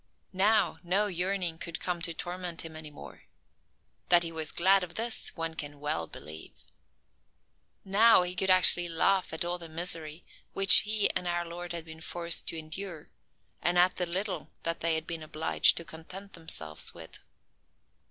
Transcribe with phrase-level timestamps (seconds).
[0.33, 3.25] Now, no yearning could come to torment him any more.
[4.09, 6.63] That he was glad of this one can well believe.
[7.85, 11.85] Now, he could actually laugh at all the misery which he and our Lord had
[11.85, 13.05] been forced to endure,
[13.61, 17.19] and at the little that they had been obliged to content themselves with.